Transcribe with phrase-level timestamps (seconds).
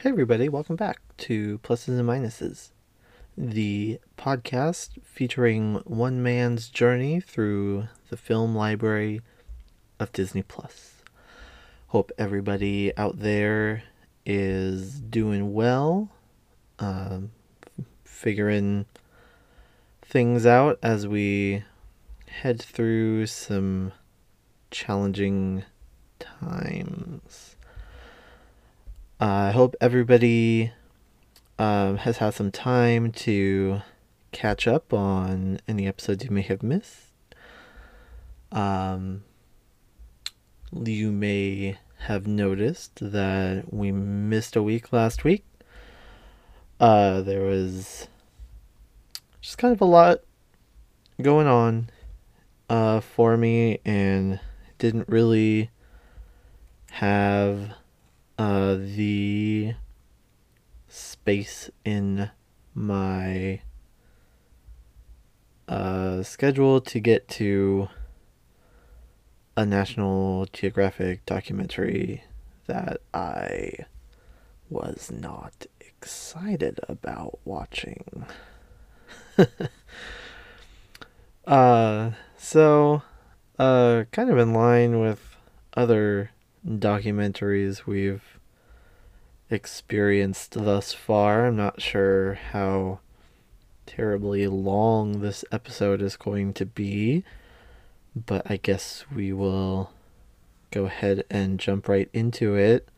[0.00, 2.70] Hey, everybody, welcome back to Pluses and Minuses,
[3.36, 9.22] the podcast featuring one man's journey through the film library
[9.98, 11.02] of Disney Plus.
[11.88, 13.82] Hope everybody out there
[14.24, 16.10] is doing well,
[16.78, 17.32] um,
[18.04, 18.86] figuring
[20.00, 21.64] things out as we
[22.28, 23.90] head through some
[24.70, 25.64] challenging
[26.20, 27.56] times.
[29.20, 30.70] I hope everybody
[31.58, 33.80] um, has had some time to
[34.30, 37.14] catch up on any episodes you may have missed.
[38.52, 39.24] Um,
[40.72, 45.44] you may have noticed that we missed a week last week.
[46.78, 48.06] Uh, there was
[49.40, 50.20] just kind of a lot
[51.20, 51.90] going on
[52.70, 54.38] uh, for me and
[54.78, 55.70] didn't really
[56.92, 57.72] have
[58.38, 59.74] uh, the
[60.86, 62.30] space in
[62.74, 63.60] my
[65.66, 67.88] uh, schedule to get to
[69.56, 72.22] a National Geographic documentary
[72.66, 73.72] that I
[74.70, 78.24] was not excited about watching.
[81.46, 83.02] uh, so,
[83.58, 85.36] uh, kind of in line with
[85.76, 86.30] other
[86.66, 88.38] documentaries we've
[89.50, 91.46] experienced thus far.
[91.46, 93.00] I'm not sure how
[93.86, 97.24] terribly long this episode is going to be,
[98.14, 99.90] but I guess we will
[100.70, 102.88] go ahead and jump right into it.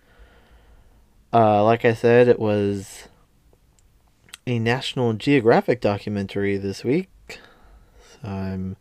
[1.33, 3.08] Uh, like I said, it was
[4.47, 7.08] a National Geographic documentary this week.
[7.28, 8.77] So I'm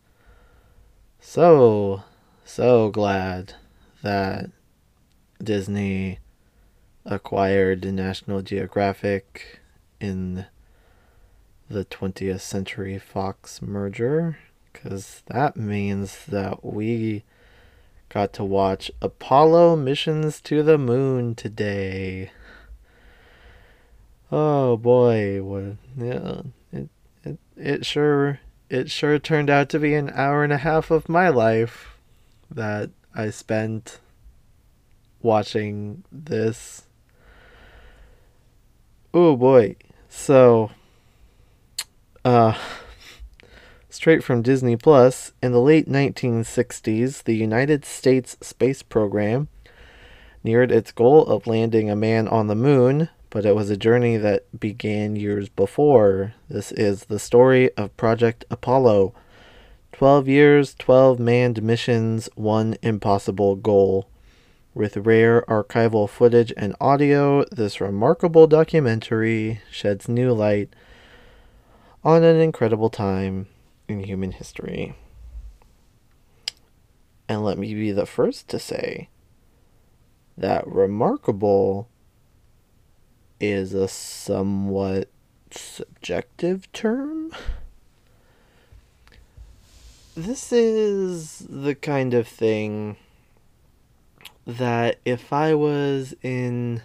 [1.20, 2.04] so,
[2.44, 3.54] so glad
[4.02, 4.50] that
[5.44, 6.20] Disney
[7.06, 9.60] acquired National Geographic
[10.00, 10.46] in
[11.70, 14.38] the 20th Century Fox merger
[14.72, 17.24] because that means that we
[18.10, 22.32] got to watch Apollo missions to the moon today.
[24.32, 26.42] Oh boy, what yeah,
[26.72, 26.90] it
[27.24, 31.10] it it sure it sure turned out to be an hour and a half of
[31.10, 31.98] my life
[32.52, 34.00] that I spent
[35.22, 36.84] watching this.
[39.14, 39.76] Oh boy.
[40.10, 40.72] So
[42.24, 42.58] uh
[43.90, 49.50] straight from Disney Plus, in the late 1960s, the United States space program
[50.44, 54.18] neared its goal of landing a man on the moon, but it was a journey
[54.18, 56.34] that began years before.
[56.50, 59.14] This is the story of Project Apollo.
[59.92, 64.08] 12 years, 12 manned missions, one impossible goal.
[64.80, 70.74] With rare archival footage and audio, this remarkable documentary sheds new light
[72.02, 73.48] on an incredible time
[73.90, 74.96] in human history.
[77.28, 79.10] And let me be the first to say
[80.38, 81.90] that remarkable
[83.38, 85.10] is a somewhat
[85.52, 87.34] subjective term.
[90.16, 92.96] This is the kind of thing
[94.46, 96.82] that if I was in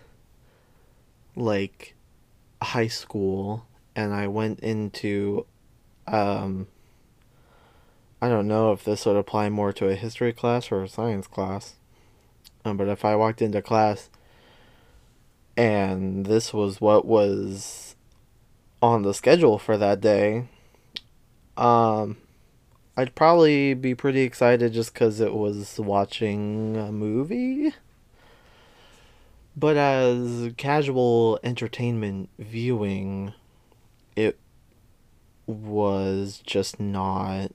[1.36, 1.94] like
[2.62, 3.66] high school
[3.96, 5.46] and I went into
[6.06, 6.66] um
[8.20, 11.26] I don't know if this would apply more to a history class or a science
[11.26, 11.74] class.
[12.64, 14.08] Um, but if I walked into class
[15.58, 17.96] and this was what was
[18.80, 20.48] on the schedule for that day,
[21.58, 22.16] um,
[22.96, 27.74] I'd probably be pretty excited just because it was watching a movie.
[29.56, 33.32] But as casual entertainment viewing,
[34.14, 34.38] it
[35.46, 37.50] was just not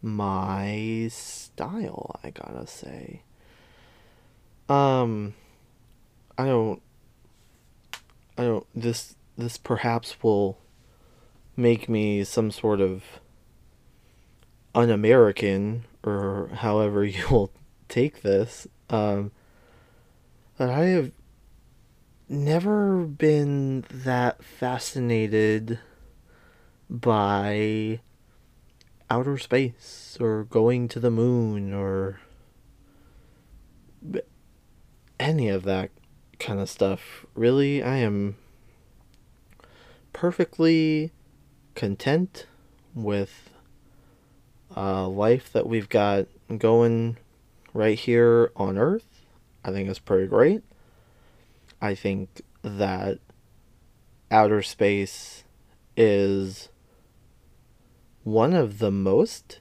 [0.00, 3.22] my style, I gotta say.
[4.68, 5.34] Um
[6.38, 6.82] I don't
[8.38, 10.58] I don't this this perhaps will
[11.56, 13.02] make me some sort of
[14.74, 17.50] un-American or however you will
[17.88, 18.66] take this.
[18.90, 19.32] Um
[20.56, 21.12] that I have
[22.28, 25.78] never been that fascinated
[26.88, 28.00] by
[29.10, 32.20] outer space or going to the moon or
[35.18, 35.90] any of that
[36.38, 37.26] kind of stuff.
[37.34, 38.36] Really, I am
[40.12, 41.12] perfectly
[41.74, 42.46] content
[42.94, 43.50] with
[44.76, 46.26] uh, life that we've got
[46.58, 47.16] going
[47.72, 49.24] right here on Earth.
[49.64, 50.62] I think it's pretty great.
[51.80, 53.18] I think that
[54.30, 55.44] outer space
[55.96, 56.68] is
[58.24, 59.60] one of the most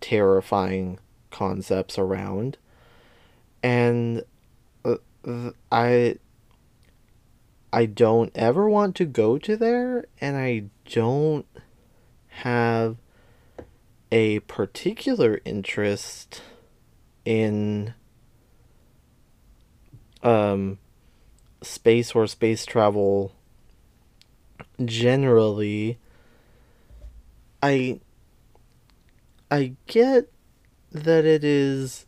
[0.00, 0.98] terrifying
[1.30, 2.58] concepts around
[3.62, 4.22] and
[4.84, 4.96] uh,
[5.72, 6.16] I
[7.72, 11.46] I don't ever want to go to there and I don't
[12.28, 12.96] have
[14.14, 16.40] a particular interest
[17.24, 17.92] in
[20.22, 20.78] um
[21.62, 23.32] space or space travel
[24.84, 25.98] generally
[27.60, 27.98] I
[29.50, 30.30] I get
[30.92, 32.06] that it is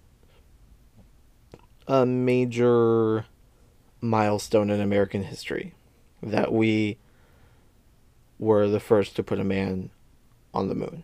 [1.88, 3.24] a major
[4.00, 5.74] milestone in American history
[6.22, 6.98] that we
[8.38, 9.90] were the first to put a man
[10.54, 11.02] on the moon.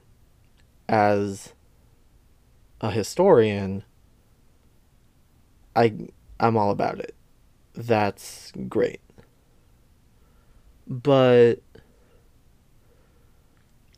[0.93, 1.55] As
[2.83, 3.83] a historian,
[5.75, 5.95] I
[6.39, 7.15] I'm all about it.
[7.73, 9.01] That's great.
[10.87, 11.63] But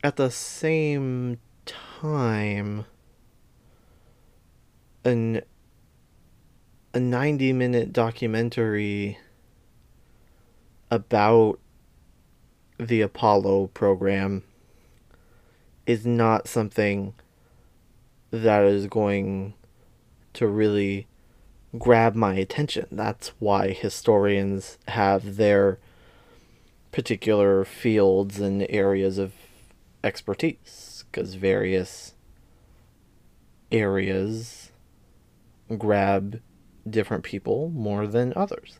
[0.05, 2.85] at the same time
[5.03, 5.41] an
[6.93, 9.17] a 90 minute documentary
[10.89, 11.59] about
[12.79, 14.43] the Apollo program
[15.85, 17.13] is not something
[18.31, 19.53] that is going
[20.33, 21.07] to really
[21.77, 22.87] grab my attention.
[22.91, 25.79] That's why historians have their
[26.91, 29.33] particular fields and areas of
[30.03, 32.13] expertise, because various
[33.71, 34.71] areas
[35.77, 36.41] grab
[36.89, 38.79] different people more than others.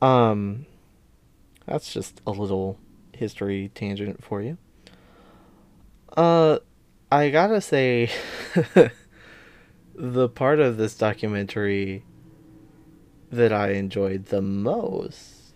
[0.00, 0.66] Um,
[1.66, 2.78] that's just a little
[3.12, 4.58] history tangent for you.
[6.16, 6.58] Uh,
[7.10, 8.10] I gotta say,
[9.96, 12.04] the part of this documentary
[13.32, 15.54] that I enjoyed the most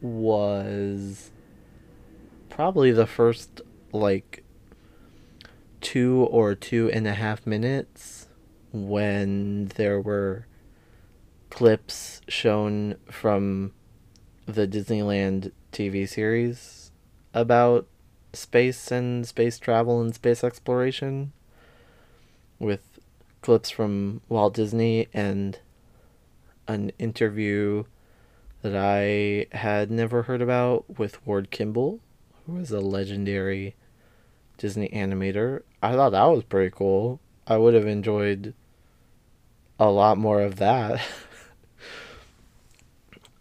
[0.00, 1.32] was
[2.48, 4.44] probably the first, like,
[5.80, 8.28] two or two and a half minutes
[8.72, 10.46] when there were
[11.50, 13.72] clips shown from
[14.46, 16.92] the Disneyland TV series
[17.34, 17.88] about
[18.32, 21.32] space and space travel and space exploration
[22.58, 22.98] with
[23.42, 25.58] clips from Walt Disney and
[26.66, 27.84] an interview
[28.62, 32.00] that I had never heard about with Ward Kimball,
[32.46, 33.76] who was a legendary
[34.56, 35.62] Disney animator.
[35.82, 37.20] I thought that was pretty cool.
[37.46, 38.54] I would have enjoyed
[39.78, 41.00] a lot more of that.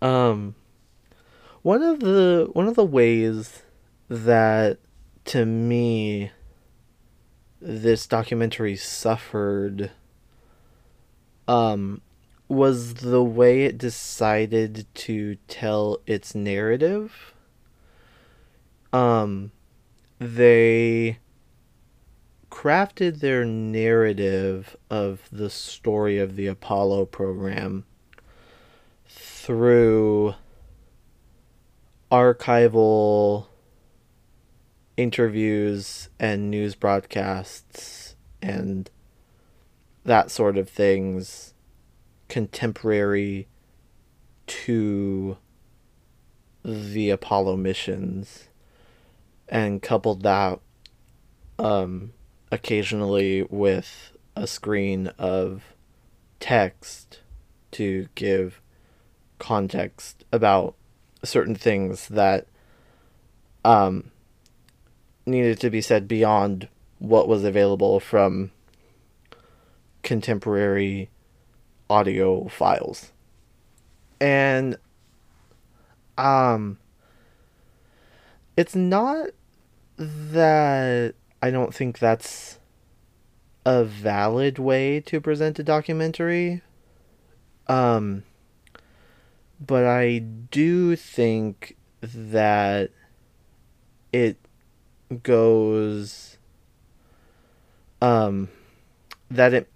[0.02, 0.54] um
[1.64, 3.64] one of the one of the ways
[4.10, 4.80] that
[5.26, 6.32] to me
[7.60, 9.92] this documentary suffered
[11.48, 12.02] um
[12.48, 17.34] was the way it decided to tell its narrative.
[18.94, 19.52] Um
[20.20, 21.20] they
[22.50, 27.86] crafted their narrative of the story of the Apollo program
[29.06, 30.34] through
[32.12, 33.48] archival
[34.98, 38.90] interviews and news broadcasts and
[40.04, 41.54] that sort of things
[42.28, 43.48] contemporary
[44.48, 45.38] to
[46.66, 48.50] the Apollo missions
[49.48, 50.60] and coupled that
[51.60, 52.12] um
[52.52, 55.64] occasionally with a screen of
[56.40, 57.22] text
[57.72, 58.62] to give
[59.40, 60.76] context about
[61.24, 62.48] certain things that
[63.66, 64.12] um,
[65.28, 66.68] needed to be said beyond
[67.00, 68.52] what was available from
[70.04, 71.10] contemporary
[71.90, 73.12] audio files.
[74.20, 74.78] And
[76.18, 76.80] um
[78.56, 79.30] it's not
[79.98, 82.60] that I don't think that's
[83.66, 86.62] a valid way to present a documentary.
[87.68, 88.24] Um,
[89.60, 92.92] but I do think that
[94.14, 94.38] it
[95.24, 96.38] goes
[98.02, 98.50] um
[99.32, 99.70] that it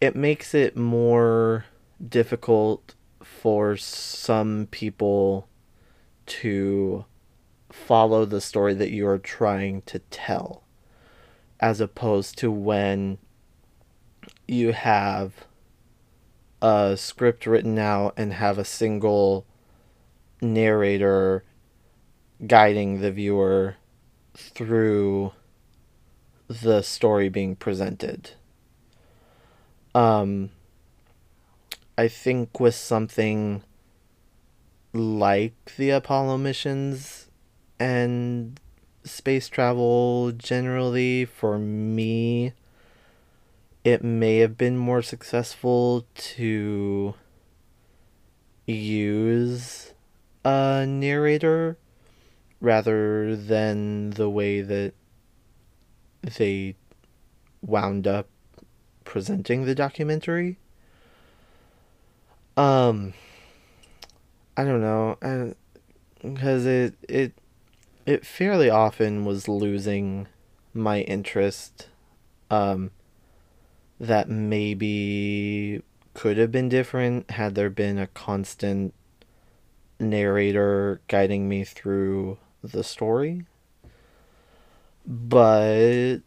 [0.00, 1.66] it makes it more
[2.06, 5.48] difficult for some people
[6.26, 7.04] to
[7.70, 10.62] follow the story that you are trying to tell
[11.60, 13.18] as opposed to when
[14.46, 15.46] you have
[16.62, 19.46] a script written out and have a single
[20.40, 21.44] narrator
[22.46, 23.76] guiding the viewer
[24.34, 25.32] through
[26.48, 28.32] the story being presented.
[29.94, 30.50] Um,
[31.96, 33.62] I think with something
[34.92, 37.28] like the Apollo missions
[37.78, 38.58] and
[39.04, 41.24] space travel generally.
[41.24, 42.52] For me,
[43.84, 47.14] it may have been more successful to
[48.66, 49.92] use
[50.44, 51.76] a narrator
[52.60, 54.94] rather than the way that
[56.38, 56.76] they
[57.62, 58.28] wound up
[59.04, 60.58] presenting the documentary.
[62.56, 63.14] Um,
[64.56, 65.54] I don't know,
[66.22, 67.32] because it it
[68.06, 70.28] it fairly often was losing
[70.72, 71.88] my interest.
[72.50, 72.90] Um,
[74.00, 75.82] that maybe
[76.14, 78.92] could have been different had there been a constant
[79.98, 82.38] narrator guiding me through
[82.72, 83.44] the story.
[85.06, 86.18] But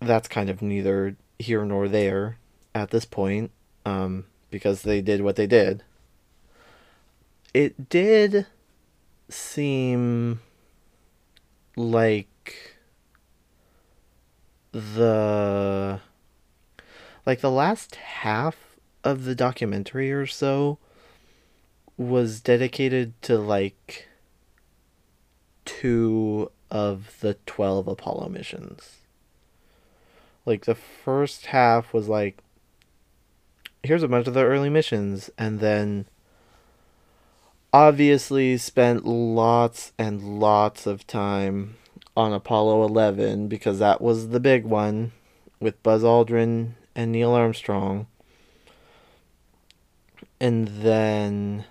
[0.00, 2.38] that's kind of neither here nor there
[2.74, 3.50] at this point,
[3.86, 5.84] um, because they did what they did.
[7.54, 8.46] It did
[9.28, 10.40] seem
[11.76, 12.76] like
[14.72, 16.00] the
[17.24, 18.56] like the last half
[19.04, 20.78] of the documentary or so
[21.96, 24.08] was dedicated to like
[25.64, 28.98] two of the 12 Apollo missions.
[30.44, 32.38] Like the first half was like
[33.82, 36.06] here's a bunch of the early missions and then
[37.72, 41.76] obviously spent lots and lots of time
[42.16, 45.12] on Apollo 11 because that was the big one
[45.58, 48.06] with Buzz Aldrin and Neil Armstrong.
[50.40, 51.64] And then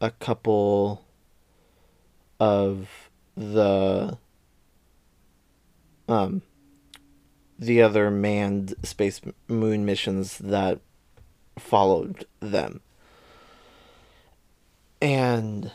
[0.00, 1.04] a couple
[2.40, 3.01] of
[3.36, 4.18] the
[6.08, 6.42] um
[7.58, 10.80] the other manned space moon missions that
[11.58, 12.80] followed them.
[15.00, 15.70] And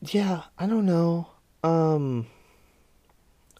[0.00, 1.28] yeah, I don't know.
[1.62, 2.26] Um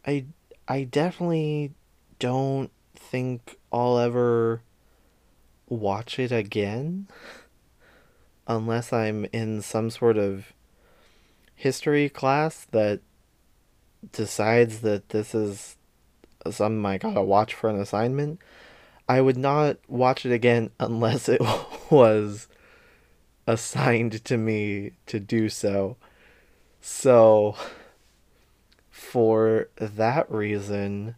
[0.07, 0.27] I
[0.69, 1.75] I definitely
[2.19, 4.63] don't think I'll ever
[5.69, 7.09] watch it again
[8.47, 10.53] unless I'm in some sort of
[11.61, 13.01] history class that
[14.13, 15.77] decides that this is
[16.51, 18.41] something I gotta watch for an assignment.
[19.07, 21.43] I would not watch it again unless it
[21.91, 22.49] was
[23.47, 25.99] assigned to me to do so.
[26.81, 27.57] So,
[28.91, 31.15] for that reason,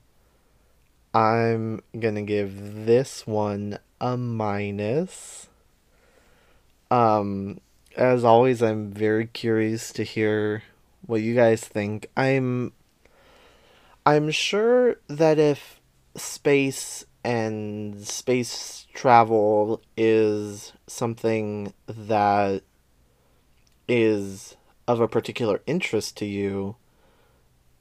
[1.15, 5.47] I'm gonna give this one a minus.
[6.91, 7.61] Um,
[7.97, 10.63] as always, I'm very curious to hear
[11.07, 12.09] what you guys think.
[12.17, 12.73] I'm
[14.05, 15.81] I'm sure that if
[16.17, 22.63] space and space travel is something that
[23.87, 24.57] is
[24.89, 26.77] of a particular interest to you,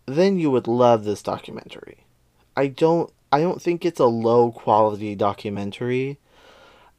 [0.05, 2.05] then you would love this documentary.
[2.55, 6.19] I don't I don't think it's a low quality documentary.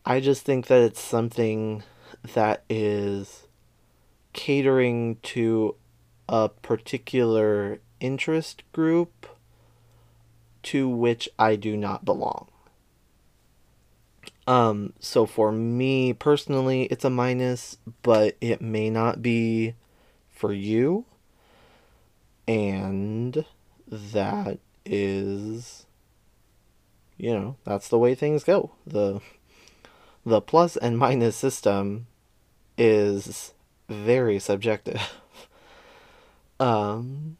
[0.04, 1.84] I just think that it's something
[2.34, 3.46] that is
[4.32, 5.76] catering to
[6.28, 9.26] a particular interest group
[10.62, 12.48] to which I do not belong.
[14.46, 19.74] Um, so for me personally, it's a minus, but it may not be
[20.28, 21.04] for you.
[22.48, 23.44] And
[23.88, 25.86] that is,
[27.16, 28.72] you know, that's the way things go.
[28.86, 29.20] The,
[30.26, 32.06] the plus and minus system
[32.84, 33.54] is
[33.88, 35.00] very subjective.
[36.60, 37.36] um,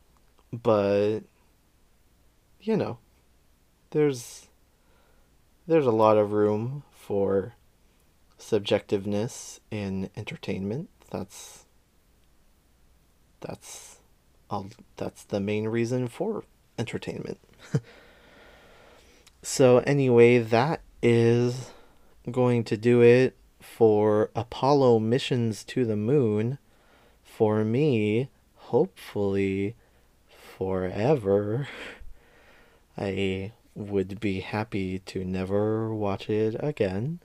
[0.53, 1.21] but,
[2.61, 2.99] you know,
[3.91, 4.47] there's
[5.67, 7.55] there's a lot of room for
[8.39, 10.89] subjectiveness in entertainment.
[11.11, 11.65] That's
[13.41, 13.99] that's
[14.49, 16.45] all that's the main reason for
[16.79, 17.41] entertainment.
[19.43, 21.71] so anyway, that is
[22.31, 26.59] going to do it for Apollo missions to the moon
[27.23, 29.75] for me, hopefully
[30.29, 31.69] forever.
[32.97, 37.21] I would be happy to never watch it again.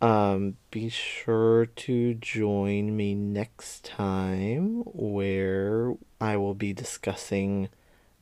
[0.00, 7.68] Um, be sure to join me next time where I will be discussing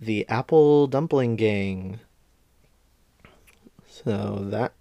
[0.00, 2.00] the Apple Dumpling Gang.
[3.86, 4.72] So that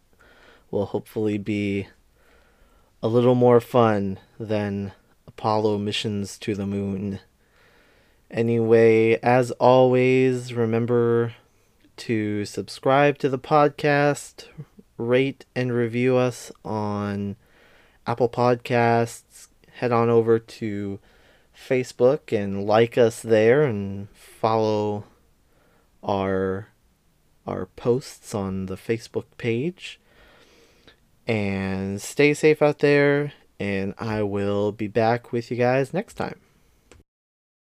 [0.72, 1.88] will hopefully be
[3.06, 4.92] a little more fun than
[5.28, 7.20] Apollo missions to the moon.
[8.32, 11.36] Anyway, as always, remember
[11.98, 14.46] to subscribe to the podcast,
[14.98, 17.36] rate and review us on
[18.08, 20.98] Apple Podcasts, head on over to
[21.56, 25.04] Facebook and like us there and follow
[26.02, 26.70] our
[27.46, 30.00] our posts on the Facebook page.
[31.28, 36.40] And stay safe out there and I will be back with you guys next time.